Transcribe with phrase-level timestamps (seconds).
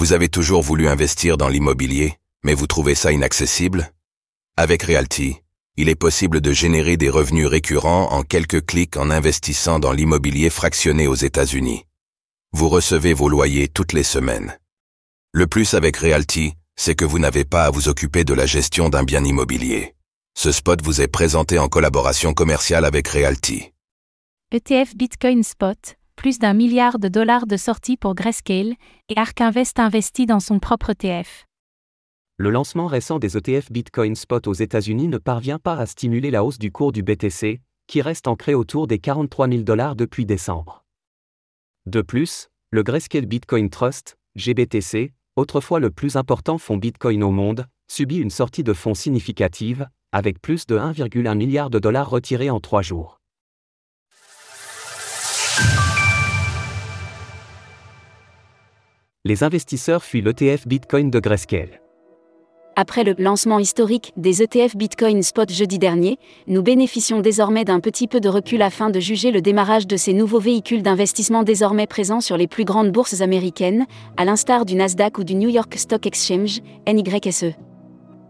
[0.00, 3.92] Vous avez toujours voulu investir dans l'immobilier, mais vous trouvez ça inaccessible?
[4.56, 5.36] Avec Realty,
[5.76, 10.48] il est possible de générer des revenus récurrents en quelques clics en investissant dans l'immobilier
[10.48, 11.84] fractionné aux États-Unis.
[12.52, 14.58] Vous recevez vos loyers toutes les semaines.
[15.32, 18.88] Le plus avec Realty, c'est que vous n'avez pas à vous occuper de la gestion
[18.88, 19.94] d'un bien immobilier.
[20.34, 23.74] Ce spot vous est présenté en collaboration commerciale avec Realty.
[24.50, 25.76] ETF Bitcoin Spot,
[26.20, 28.74] plus d'un milliard de dollars de sortie pour Grayscale,
[29.08, 31.46] et Ark Invest investit dans son propre ETF.
[32.36, 36.44] Le lancement récent des ETF Bitcoin Spot aux États-Unis ne parvient pas à stimuler la
[36.44, 40.84] hausse du cours du BTC, qui reste ancré autour des 43 000 dollars depuis décembre.
[41.86, 47.64] De plus, le Grayscale Bitcoin Trust, GBTC, autrefois le plus important fonds Bitcoin au monde,
[47.90, 52.60] subit une sortie de fonds significative, avec plus de 1,1 milliard de dollars retirés en
[52.60, 53.19] trois jours.
[59.30, 61.80] Les investisseurs fuient l'ETF Bitcoin de Grayscale.
[62.74, 66.18] Après le lancement historique des ETF Bitcoin Spot jeudi dernier,
[66.48, 70.14] nous bénéficions désormais d'un petit peu de recul afin de juger le démarrage de ces
[70.14, 75.18] nouveaux véhicules d'investissement désormais présents sur les plus grandes bourses américaines, à l'instar du Nasdaq
[75.18, 77.54] ou du New York Stock Exchange, NYSE.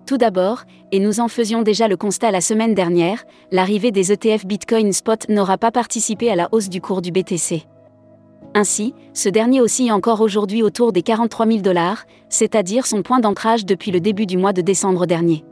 [0.04, 4.44] Tout d'abord, et nous en faisions déjà le constat la semaine dernière, l'arrivée des ETF
[4.44, 7.64] Bitcoin Spot n'aura pas participé à la hausse du cours du BTC.
[8.54, 13.64] Ainsi, ce dernier oscille encore aujourd'hui autour des 43 000 dollars, c'est-à-dire son point d'ancrage
[13.64, 15.44] depuis le début du mois de décembre dernier.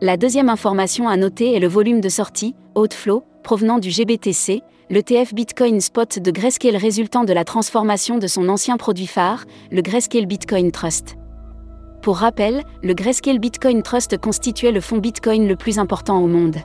[0.00, 5.32] La deuxième information à noter est le volume de sortie, outflow, provenant du GBTC, l'ETF
[5.32, 10.26] Bitcoin Spot de Grayscale résultant de la transformation de son ancien produit phare, le Grayscale
[10.26, 11.16] Bitcoin Trust.
[12.02, 16.56] Pour rappel, le Grayscale Bitcoin Trust constituait le fonds Bitcoin le plus important au monde.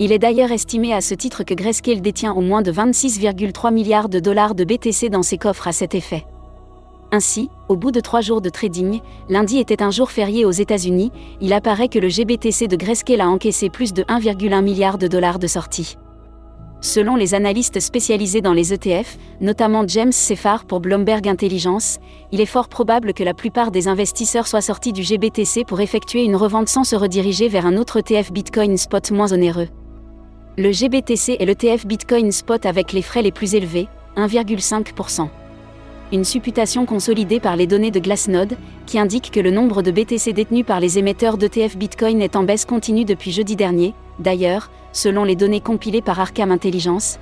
[0.00, 4.08] Il est d'ailleurs estimé à ce titre que Grayscale détient au moins de 26,3 milliards
[4.08, 6.24] de dollars de BTC dans ses coffres à cet effet.
[7.12, 11.12] Ainsi, au bout de trois jours de trading, lundi était un jour férié aux États-Unis,
[11.40, 15.38] il apparaît que le GBTC de Grayscale a encaissé plus de 1,1 milliard de dollars
[15.38, 15.96] de sortie.
[16.80, 21.98] Selon les analystes spécialisés dans les ETF, notamment James Seffar pour Bloomberg Intelligence,
[22.32, 26.24] il est fort probable que la plupart des investisseurs soient sortis du GBTC pour effectuer
[26.24, 29.68] une revente sans se rediriger vers un autre ETF Bitcoin spot moins onéreux.
[30.56, 35.26] Le GBTC est l'ETF Bitcoin Spot avec les frais les plus élevés, 1,5%.
[36.12, 38.56] Une supputation consolidée par les données de Glassnode,
[38.86, 42.44] qui indique que le nombre de BTC détenus par les émetteurs d'ETF Bitcoin est en
[42.44, 47.18] baisse continue depuis jeudi dernier, d'ailleurs, selon les données compilées par Arkham Intelligence.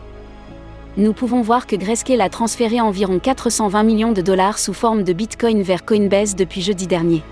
[0.99, 5.15] Nous pouvons voir que Grayscale a transféré environ 420 millions de dollars sous forme de
[5.15, 7.23] Bitcoin vers Coinbase depuis jeudi dernier.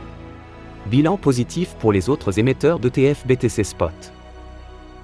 [0.87, 3.93] Bilan positif pour les autres émetteurs d'ETF BTC Spot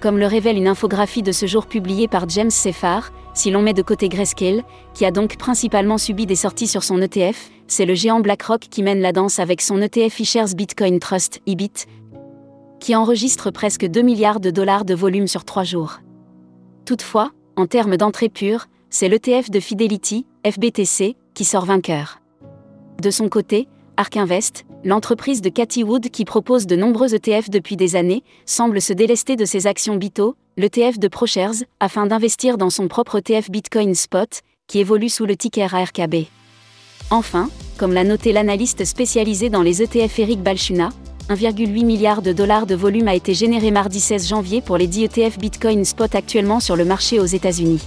[0.00, 3.74] comme le révèle une infographie de ce jour publiée par James Seffar, si l'on met
[3.74, 4.62] de côté Grayscale,
[4.94, 8.82] qui a donc principalement subi des sorties sur son ETF, c'est le géant BlackRock qui
[8.82, 11.86] mène la danse avec son ETF eShares Bitcoin Trust, EBIT,
[12.80, 16.00] qui enregistre presque 2 milliards de dollars de volume sur 3 jours.
[16.84, 22.20] Toutefois, en termes d'entrée pure, c'est l'ETF de Fidelity, FBTC, qui sort vainqueur.
[23.02, 23.68] De son côté,
[23.98, 28.82] Ark Invest, l'entreprise de Cathy Wood qui propose de nombreux ETF depuis des années, semble
[28.82, 33.50] se délester de ses actions BITO, l'ETF de ProShares, afin d'investir dans son propre ETF
[33.50, 36.26] Bitcoin Spot, qui évolue sous le ticker ARKB.
[37.10, 37.48] Enfin,
[37.78, 40.90] comme l'a noté l'analyste spécialisé dans les ETF Eric Balchuna,
[41.30, 45.04] 1,8 milliard de dollars de volume a été généré mardi 16 janvier pour les 10
[45.04, 47.80] ETF Bitcoin Spot actuellement sur le marché aux États-Unis.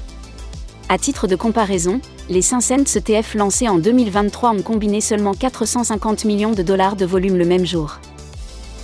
[0.91, 6.25] À titre de comparaison, les 5 cents ETF lancés en 2023 ont combiné seulement 450
[6.25, 8.00] millions de dollars de volume le même jour.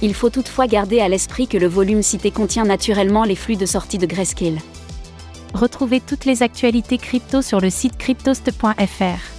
[0.04, 3.66] Il faut toutefois garder à l'esprit que le volume cité contient naturellement les flux de
[3.66, 4.60] sortie de Grayscale.
[5.56, 9.35] Retrouvez toutes les actualités crypto sur le site cryptost.fr.